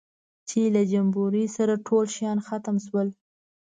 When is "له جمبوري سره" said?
0.75-1.73